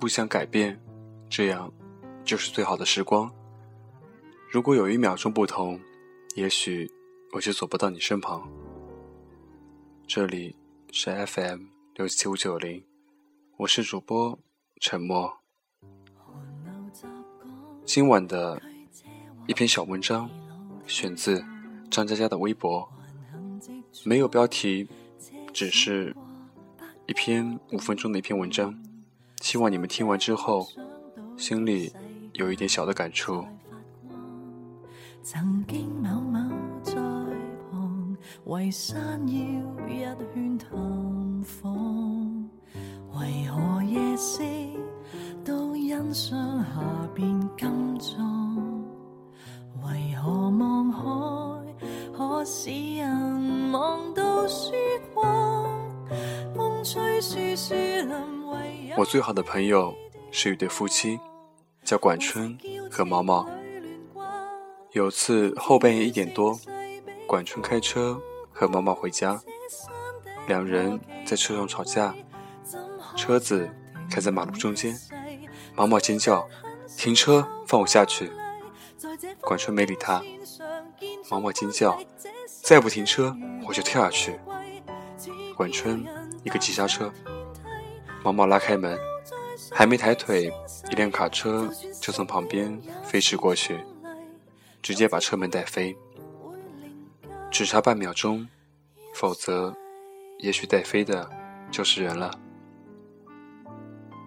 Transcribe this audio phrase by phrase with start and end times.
[0.00, 0.80] 不想改变，
[1.28, 1.70] 这样
[2.24, 3.30] 就是最好的时光。
[4.50, 5.78] 如果有一秒钟不同，
[6.34, 6.90] 也许
[7.32, 8.50] 我就走不到你身旁。
[10.06, 10.56] 这里
[10.90, 11.64] 是 FM
[11.96, 12.82] 六七五九零，
[13.58, 14.38] 我是主播
[14.80, 15.30] 沉默。
[17.84, 18.58] 今晚的
[19.46, 20.30] 一篇小文章，
[20.86, 21.44] 选自
[21.90, 22.90] 张佳佳的微博，
[24.06, 24.88] 没有标题，
[25.52, 26.16] 只是
[27.06, 28.74] 一篇五分钟的一篇文章。
[29.40, 30.66] 希望你们听完之后，
[31.36, 31.92] 心里
[32.34, 33.44] 有一点小的感触。
[35.22, 36.38] 曾经某某
[36.82, 36.94] 在
[37.70, 39.36] 旁，为山腰
[39.88, 40.70] 一圈探
[41.42, 42.48] 访，
[43.14, 44.42] 为何夜色
[45.44, 48.84] 都欣赏下边金装？
[49.82, 51.74] 为何望海
[52.16, 54.72] 可使人望到曙
[55.14, 55.66] 光？
[56.54, 58.39] 风吹树树林。
[59.00, 59.96] 我最好的朋友
[60.30, 61.18] 是一对夫妻，
[61.82, 62.58] 叫管春
[62.90, 63.48] 和毛毛。
[64.92, 66.60] 有次后半夜一点多，
[67.26, 68.20] 管春开车
[68.52, 69.40] 和毛毛回家，
[70.46, 72.14] 两人在车上吵架，
[73.16, 73.70] 车子
[74.10, 74.94] 开在马路中间，
[75.74, 76.46] 毛毛尖叫
[76.98, 78.30] ：“停车，放我下去！”
[79.40, 80.22] 管春没理他，
[81.30, 81.98] 毛毛尖叫
[82.62, 83.34] ：“再不停车，
[83.66, 84.38] 我就跳下去！”
[85.56, 86.04] 管春
[86.44, 87.10] 一个急刹车。
[88.22, 88.98] 毛毛拉开门，
[89.70, 90.52] 还没抬腿，
[90.90, 93.78] 一辆卡车就从旁边飞驰过去，
[94.82, 95.96] 直接把车门带飞。
[97.50, 98.46] 只差半秒钟，
[99.14, 99.74] 否则，
[100.38, 101.28] 也许带飞的
[101.70, 102.30] 就是人了。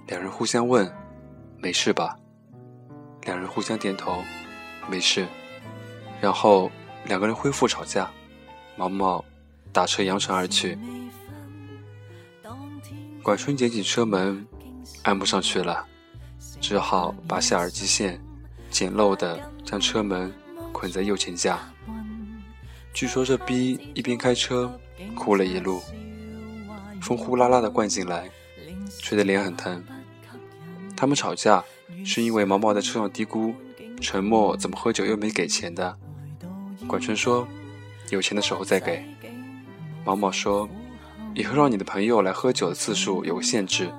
[0.08, 0.92] 两人互相问
[1.58, 2.18] ：“没事吧？”
[3.24, 4.22] 两人互相点头
[4.90, 5.26] ：“没事。”
[6.20, 6.70] 然后
[7.06, 8.12] 两个人恢复吵架，
[8.76, 9.24] 毛毛
[9.72, 10.78] 打车扬长而去。
[13.24, 14.46] 管春捡起车门，
[15.04, 15.86] 按不上去了，
[16.60, 18.20] 只好拔下耳机线，
[18.70, 20.30] 简陋的将车门
[20.74, 21.58] 捆在右前架。
[22.94, 24.78] 据说这逼一边开车
[25.16, 25.82] 哭了一路，
[27.02, 28.30] 风呼啦啦的灌进来，
[29.00, 29.82] 吹得脸很疼。
[30.94, 31.64] 他们吵架
[32.04, 33.54] 是因为毛毛在车上嘀咕
[34.02, 35.98] ：“沉默怎么喝酒又没给钱的？”
[36.88, 37.48] 管春说
[38.12, 39.02] ：“有钱的时候再给。”
[40.04, 40.68] 毛毛说。
[41.36, 43.92] 以后让你的朋友来喝酒的次数有个限制，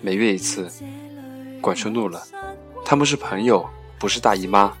[0.00, 0.70] 每月一次。
[1.60, 2.22] 管春怒了，
[2.86, 3.68] 他们是朋友，
[3.98, 4.72] 不是大姨妈。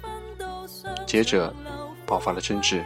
[1.06, 1.54] 接着
[2.06, 2.82] 爆发了争执。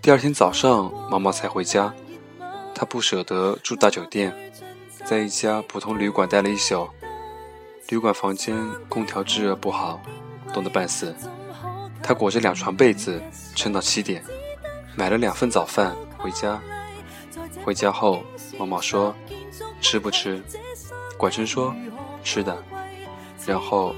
[0.00, 1.92] 第二天早上，毛毛才回家，
[2.72, 4.32] 他不舍得住大酒店，
[5.04, 6.88] 在一家普通旅馆待了一宿。
[7.88, 8.56] 旅馆房间
[8.88, 10.00] 空调制热不好，
[10.52, 11.12] 冻得半死。
[12.00, 13.20] 他裹着两床被子
[13.56, 14.22] 撑到七点，
[14.94, 16.60] 买了两份早饭回家。
[17.64, 18.22] 回家后，
[18.58, 19.14] 毛毛说
[19.80, 20.42] ：“吃不吃？”
[21.18, 21.74] 管春说
[22.24, 22.62] ：“吃的。”
[23.46, 23.94] 然后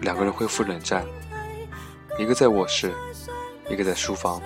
[0.00, 1.06] 两个人恢复冷战，
[2.18, 2.92] 一个在卧室，
[3.68, 4.42] 一个在书房。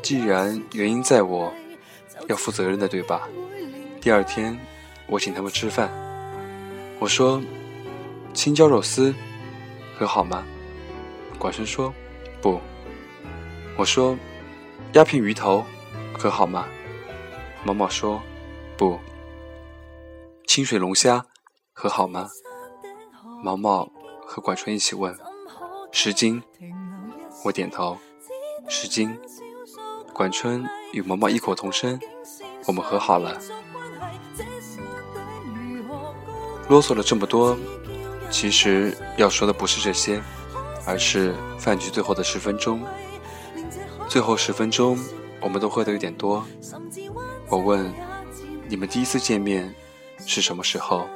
[0.00, 1.52] 既然原因在我，
[2.28, 3.28] 要负责任的，对吧？
[4.00, 4.58] 第二天，
[5.06, 5.90] 我请他们吃饭，
[6.98, 7.42] 我说
[8.34, 9.14] ：“青椒肉丝，
[9.98, 10.44] 和好吗？”
[11.38, 11.92] 管春说
[12.40, 12.60] ：“不。”
[13.76, 14.16] 我说
[14.94, 15.64] ：“鸦片鱼头。”
[16.12, 16.66] 可好吗？
[17.64, 18.20] 毛毛说
[18.76, 18.98] ：“不。”
[20.46, 21.24] 清水龙虾
[21.72, 22.28] 和好吗？
[23.42, 23.90] 毛毛
[24.26, 25.16] 和管春一起问
[25.92, 26.42] ：“十斤。”
[27.44, 27.96] 我点头
[28.68, 29.16] ：“十斤。”
[30.12, 31.98] 管春与毛毛异口同声
[32.66, 33.38] ：“我们和好了。”
[36.68, 37.56] 啰嗦了这么多，
[38.30, 40.22] 其实要说的不是这些，
[40.86, 42.82] 而是饭局最后的十分钟。
[44.08, 44.98] 最后十分钟。
[45.42, 46.44] 我们都喝的有点多。
[47.48, 47.92] 我问
[48.68, 49.74] ：“你们第一次见面
[50.18, 51.06] 是什么时候？”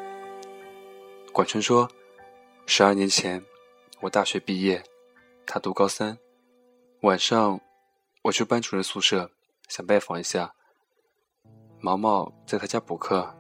[1.33, 1.89] 管春说
[2.67, 3.43] ：“十二年前，
[4.01, 4.83] 我大学毕业，
[5.47, 6.19] 他读高三。
[7.03, 7.61] 晚上，
[8.25, 9.31] 我去班主任宿舍，
[9.69, 10.53] 想拜访一下。
[11.79, 13.33] 毛毛在他家补课，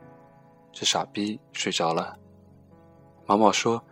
[0.72, 2.16] 这傻逼睡着了。
[3.26, 3.82] 毛毛说：‘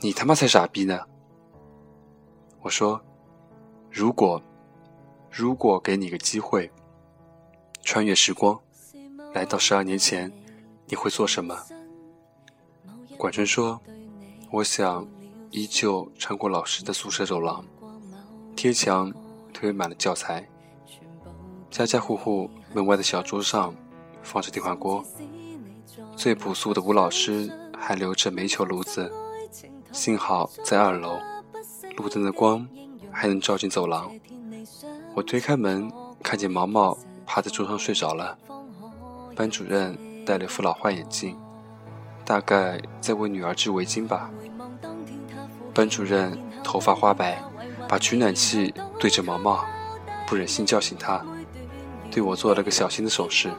[0.00, 1.04] 你他妈才傻逼呢！’
[2.62, 3.00] 我说
[3.92, 4.42] ：‘如果……’”
[5.30, 6.70] 如果给你个机会，
[7.82, 8.58] 穿越时光，
[9.32, 10.32] 来到十二年前，
[10.86, 11.56] 你会做什么？
[13.16, 13.80] 管春说
[14.50, 15.06] ：“我想
[15.50, 17.64] 依旧穿过老师的宿舍走廊，
[18.56, 19.12] 贴墙
[19.52, 20.48] 堆满了教材，
[21.70, 23.74] 家家户户门外的小桌上
[24.22, 25.04] 放着电饭锅，
[26.16, 29.12] 最朴素的吴老师还留着煤球炉子，
[29.92, 31.18] 幸好在二楼，
[31.96, 32.66] 路灯的光
[33.12, 34.10] 还能照进走廊。”
[35.18, 35.90] 我推开门，
[36.22, 38.38] 看见毛毛趴在桌上睡着了。
[39.34, 41.36] 班主任戴了副老花眼镜，
[42.24, 44.30] 大概在为女儿织围巾吧。
[45.74, 47.42] 班主任头发花白，
[47.88, 49.64] 把取暖器对着毛毛，
[50.24, 51.20] 不忍心叫醒他，
[52.12, 53.50] 对我做了个小心的手势。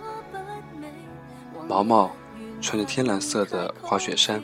[1.68, 2.10] 毛毛
[2.62, 4.42] 穿着天蓝色的滑雪衫，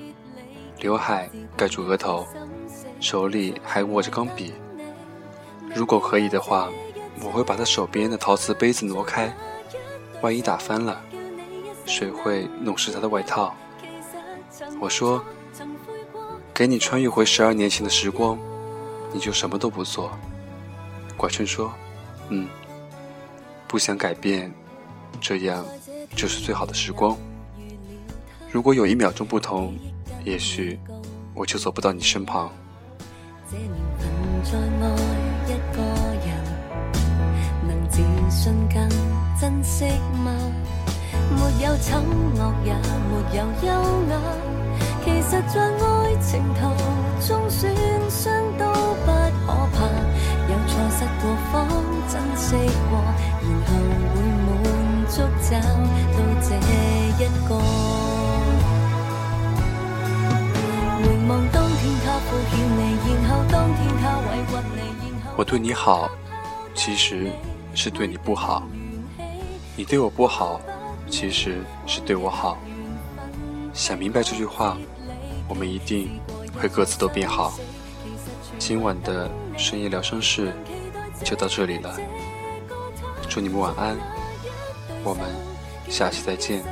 [0.81, 2.27] 刘海盖住额头，
[2.99, 4.53] 手里还握着钢笔。
[5.73, 6.69] 如果可以的话，
[7.21, 9.33] 我会把他手边的陶瓷杯子挪开，
[10.21, 11.01] 万一打翻了，
[11.85, 13.55] 水会弄湿他的外套。
[14.79, 15.23] 我说
[16.53, 18.37] ：“给你穿越回十二年前的时光，
[19.11, 20.11] 你就什么都不做。”
[21.17, 21.73] 管春说
[22.29, 22.47] ：“嗯，
[23.67, 24.53] 不想改变，
[25.21, 25.65] 这样
[26.15, 27.17] 就是最好的时光。
[28.51, 29.75] 如果有一秒钟不同，
[30.23, 30.79] 也许
[31.33, 32.51] 我就走不到你身旁。”
[38.45, 38.87] 信更
[39.41, 39.85] 珍惜
[40.23, 40.29] 吗？
[41.31, 42.75] 没有丑恶，也
[43.09, 43.69] 没有优
[44.11, 44.13] 雅。
[45.03, 46.61] 其实在爱情途
[47.27, 47.73] 中损
[48.07, 48.63] 伤都
[49.03, 49.77] 不可怕，
[50.45, 51.53] 有错失过方
[52.07, 52.45] 珍惜
[52.87, 52.93] 过，
[53.41, 53.67] 然后
[54.13, 54.15] 会
[54.45, 54.47] 满
[55.09, 57.17] 足找到这一
[57.49, 57.51] 个。
[61.01, 62.79] 回望当天他敷衍你，
[63.23, 64.53] 然后当天他委屈
[65.01, 66.11] 你，然后我对你好，
[66.75, 67.31] 其实
[67.75, 68.63] 是对你不好；
[69.75, 70.59] 你对我不好，
[71.09, 72.57] 其实是对我好。
[73.73, 74.75] 想明白这句话。
[75.47, 76.19] 我们一定
[76.59, 77.53] 会各自都变好。
[78.57, 80.51] 今晚的深夜疗伤事
[81.23, 81.95] 就到这里了，
[83.29, 83.95] 祝你们晚安，
[85.03, 85.23] 我们
[85.87, 86.63] 下期再见。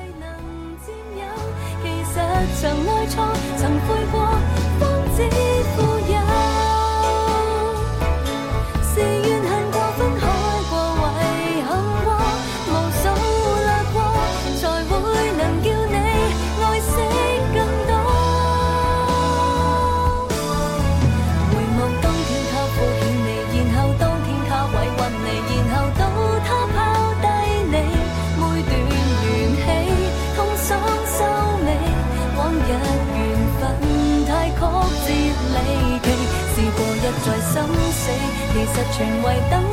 [38.95, 39.72] 全为等，